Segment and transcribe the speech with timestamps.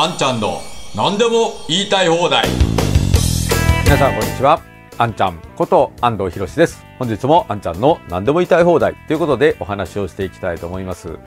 [0.00, 0.60] あんちゃんの
[0.94, 2.46] 何でも言いたい放題。
[3.82, 4.62] 皆さんこんにちは。
[4.96, 6.86] あんちゃんこと安藤博です。
[7.00, 8.94] 本日もあんちゃんの何でも言いたい放題。
[9.08, 11.18] ということでお話をしていきたいと思います。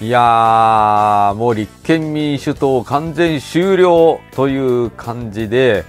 [0.00, 5.84] いやーもう立憲民主党完全終了という感じで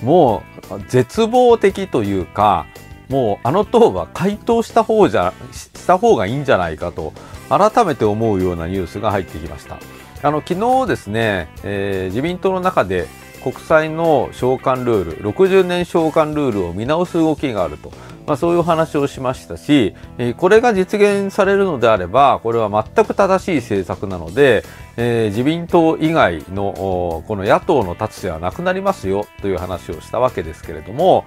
[0.00, 2.66] もう絶望的というか
[3.08, 7.12] もうあの党は回答した方じゃした方がいいんじゃないかと
[7.48, 9.80] 改めて思うようなニュースが入ってきました。
[10.22, 13.06] あの昨日ですね、えー、自民党の中で
[13.42, 17.92] 国債の償還ルール60年償還ルールを見直す動きがあると、
[18.26, 24.64] まあ、そういう話をしましたし、えー、これが実現されるのであればこれは全く正しい政策なので、
[24.96, 31.24] えー、自民党以外のこの野党の立つではなくなりますよという話をしたわけですけれども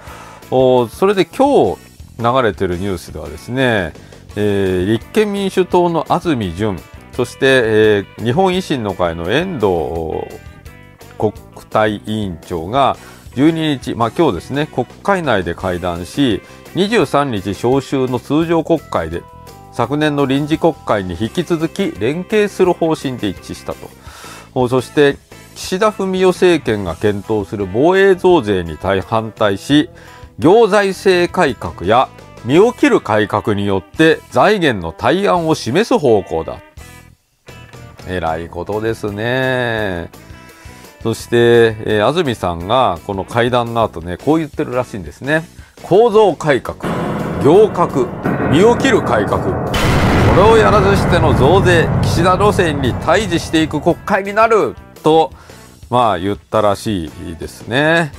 [0.50, 1.80] それで今日
[2.20, 3.94] 流れてるニュースではですね、
[4.36, 6.78] えー、立憲民主党の安住淳
[7.14, 10.28] そして、えー、日本維新の会の遠藤
[11.18, 11.34] 国
[11.70, 12.98] 対委員長が
[13.36, 16.42] 12日、まあ、今日ですね国会内で会談し
[16.76, 19.24] 23日召集の通常国会で
[19.72, 23.74] 昨年の臨時国会に引き続き連携する方針で一致した
[24.54, 25.18] とそして
[25.56, 29.90] 岸田文雄政権が検討する防衛増税に反対し
[30.40, 32.10] 行財政改革や
[32.44, 36.60] 身を切る改革によって財源の対案を示す方向だ。
[38.08, 40.10] えらいことですね。
[41.04, 45.44] そして、えー、安住さんがこの会談の後ね、こう言ってるらしいんですね。
[45.82, 46.78] 構造改革、
[47.44, 48.08] 行革、
[48.52, 49.40] 身を切る改革。
[49.40, 55.32] これをやらずしての増税、岸田路線に対峙していく国会になると、
[55.90, 58.12] まあ言ったらしいですね。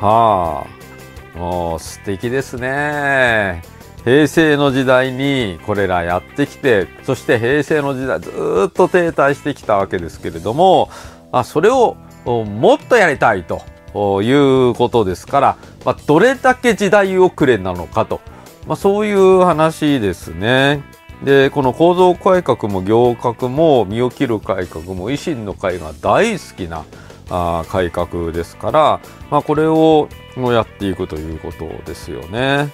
[0.00, 1.38] はあ。
[1.38, 3.62] もう素敵ですね。
[4.04, 8.30] 平成の時代にこれらやってきて、そして平成の時代ず
[8.68, 10.90] っと停滞してきたわけですけれども、
[11.30, 18.20] あそれをもっとやりたいということですから、まあ、どれだけ時代遅れなのかと、
[18.66, 20.82] まあ、そういう話ですね。
[21.24, 26.84] で、この構造改革も行革も身を切る改革も維新の会が大好きな
[27.30, 32.68] あ改革ですから、まあ、これをやっていくということですよね。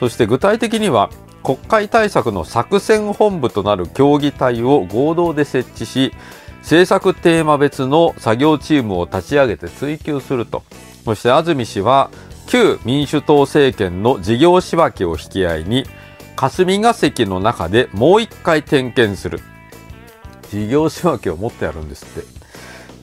[0.00, 1.10] そして具体的には
[1.44, 6.12] 国会対策の作戦本部となる協議体を合同で設置し
[6.62, 10.62] 政策テーマ別の作業チームを立ち上げて追及すると。
[11.04, 12.10] そして安住氏は
[12.46, 15.84] 旧民主党政権の事業仕分けを引き合いに
[16.36, 19.40] 霞が関の中でもう一回点検する。
[20.50, 22.40] 事業仕分けをもっとやるんですって。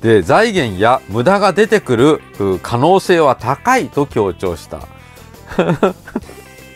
[0.02, 2.22] で財源や無駄が出てくる
[2.62, 4.82] 可能性は高いと強調した。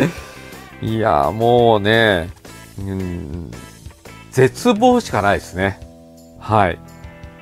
[0.82, 2.30] いやもうね、
[2.80, 3.52] うん、
[4.32, 5.80] 絶望しかないですね。
[6.40, 6.80] はい。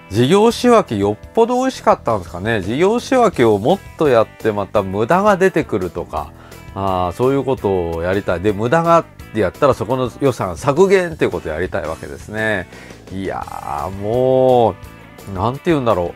[0.09, 2.62] 事業仕分けよっぽど美味しかったんですかね。
[2.62, 6.31] 事業仕分けをもっとやってまた無駄が出てくるとか。
[6.75, 8.42] あそういうことをやりたい。
[8.42, 12.68] で無駄がってやったらそこの予算削減っていうことをやりたいわけですね。
[13.12, 16.14] いやもうなんて言うんだろ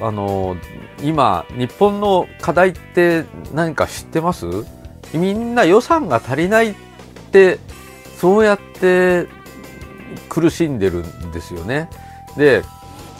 [0.00, 0.04] う。
[0.04, 0.56] あの、
[1.02, 3.24] 今、日本の課題って
[3.54, 4.46] 何か知ってます？
[5.14, 6.74] みんな予算が足りないっ
[7.32, 7.58] て、
[8.18, 9.26] そうやって
[10.28, 11.88] 苦しんでるんですよね。
[12.36, 12.62] で、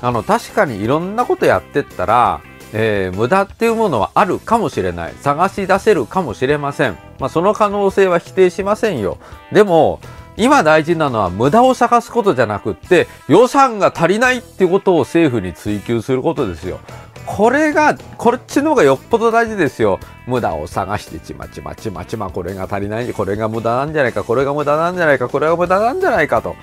[0.02, 2.40] あの、確かにいろんなことやってったら、
[2.72, 5.14] えー、無駄っていうものはあるかもしれない。
[5.20, 6.98] 探し出せるかもしれません。
[7.18, 9.18] まあ、その可能性は否定しませんよ。
[9.52, 10.00] でも、
[10.36, 16.78] 今大事なのは無駄を探すことじゃなくって予算が足りないっていうことを政府に追求することですよ。
[17.26, 19.98] これが、こっちの方がよっぽど大事ですよ。
[20.26, 26.56] 無駄を探してちまちまちまちまこれが足りない、これが無駄なんじゃないか、これが無駄なんじゃないか、これが無駄なんじゃないかと。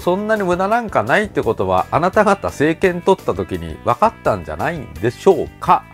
[0.00, 5.84] そんなに無駄なんかないってことは、あなた方政権取った時に分かったんじゃないんでしょうか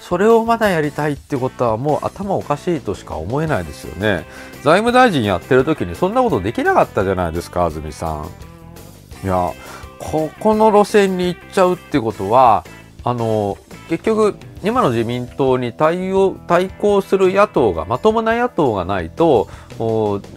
[0.00, 4.24] それをまだやりたいってことはもう頭おかしいとしか思えないですよね。
[4.62, 8.30] 財務大臣やってる時にそんなことできなかったじゃないですか、安住さん。
[9.24, 9.52] いや、
[9.98, 12.64] ここの路線に行っちゃうってことは、
[13.04, 13.58] あの、
[13.88, 19.48] 結局、今の自民党に対応、対抗する野党が、まともな野党がないと、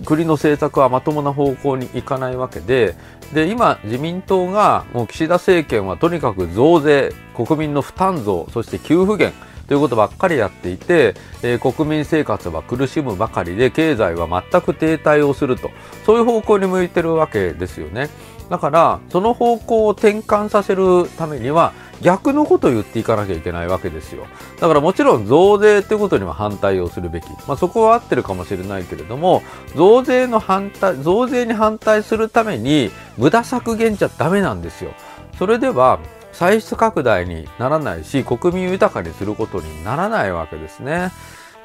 [0.05, 2.95] 国の政策はまともな方向にいかないわけで、
[3.33, 9.33] で、今、自民党が、もう岸田政権はとにかく増税、国民の負担増、そして給付減、
[9.67, 15.71] ということばっかりやっていて、えー、国民生活は苦しむばかりで経済は全く停滞をすると。
[16.05, 18.09] そういう方向に向いてるわけですよね。
[18.49, 21.71] だからその方向を転換させるためには
[22.01, 24.27] 逆のことを言っていかなきゃいけないわけですよ
[24.59, 29.43] だからもちろん増税ってことには反対をするべき、まあ、そこは合ってるかもしれないけれども
[29.75, 34.93] 増税の反対増税に反対するために無駄削減じゃダメなんですよ
[35.37, 35.99] それでは
[36.33, 41.11] 歳出拡大にならないし国民を豊かにすることにならないわけですね。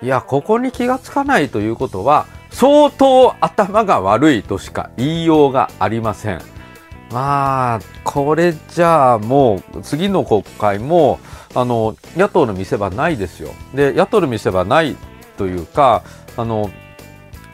[0.03, 6.56] いやここに気がつかないということは相当頭が悪いとしか言いようがありません。
[7.11, 11.21] まあこれじゃあもう次の国会も
[11.55, 13.51] あの野党の見せ場ないですよ。
[13.75, 14.97] で野党の見せ場ない
[15.37, 16.03] というか
[16.37, 16.71] あの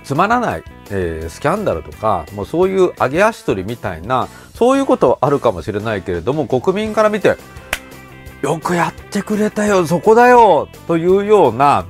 [0.04, 7.36] つまらない、えー、スキャンダルとかもうそういう上げ足取りみたいなそういうことはあるかもしれないけれども国民から見て
[8.42, 11.86] よくやってくれたよそこだよというような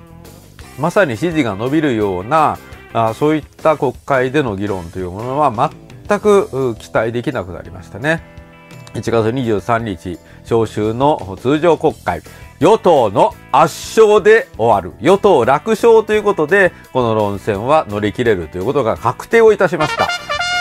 [0.79, 2.59] まさに支持が伸びるような
[2.93, 5.51] あそういった国会での議論というものは
[6.09, 8.23] 全く期待できなくなりましたね。
[8.95, 12.23] 1月23日召集の通常国会。
[12.61, 14.97] 与党の圧勝で終わる。
[15.01, 20.09] 与党楽勝ということでこの論戦は乗り切れるということが確定をいたしました。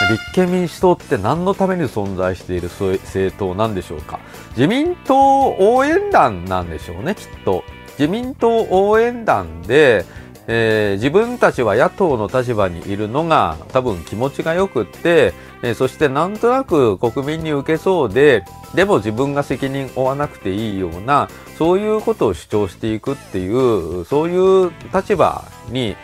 [0.10, 4.20] 立憲民主党って何のために存在している政党なんでしょうか。
[4.52, 7.64] 自民党応援団なんでしょうねきっと。
[8.00, 10.06] 自民党応援団で
[10.48, 18.44] えー、自分たちは野党の立場にいるのが多分気持ちがよくって、えー、そしてなんとなく国民に受けそうで
[18.74, 25.96] でも自分が責任を負わなくていいようなそういうことを主張していくっていうそういう立場に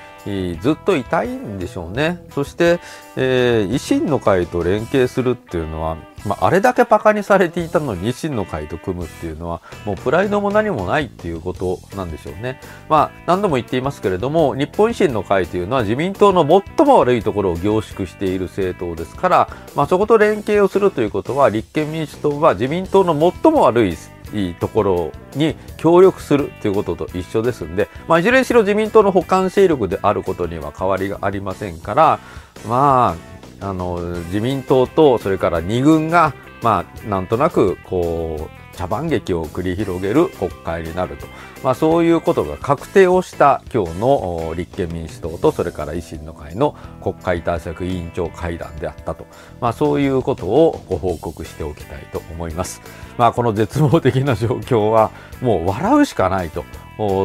[0.59, 2.19] ずっといたいんでしょうね。
[2.33, 2.79] そして、
[3.15, 5.97] えー、維新の会と連携するっていうのは、
[6.27, 12.59] まあ、あれだけ馬鹿にされていたのに維新の会と組むっていうのは、もうプライドも何もないっていうことなんでしょうね。
[12.89, 16.45] まあ、何度も言っていますけれども、日本維新の会というのは自民党の
[16.77, 23.97] 最も悪いところを凝縮している政党ですから、まあ、そこと連携をするということは、立憲民主党は自民党の最も悪い
[24.33, 32.19] いいところに協力するということと一緒ですんで、まあ、いずれにしろ自民党の補完勢力であることには変わりがありませんから、
[32.67, 41.25] まあ、あの自民党とそれから2軍が、まあ、なんとなくこう茶番劇を繰り広げる国会になると、
[41.63, 49.25] まあ、そういうことが確定をした今日の立憲民主党とそれから維新の会の国会対策委員長会談であったと、
[49.59, 52.81] まあ、そういうことをご報告しておきたいと思います。
[53.17, 55.09] まあ、この絶望的な状況は
[55.41, 56.63] もう笑うしかないと。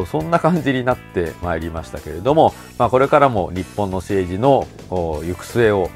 [0.05, 5.89] そんな感じになってまいりましたけれども、まあ、これからも日本の政治の行く末を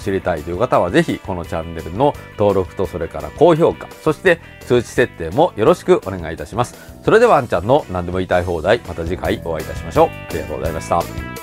[0.00, 6.76] 知りたいという方はぜひこのチャンネルの登録とそれから高評価そして通知設定もよろしくお願いいたします。
[7.04, 10.08] それではあんちゃんの何でも言いたい放題また次回お会いいたしましょう。
[10.08, 11.39] ありがとうございました。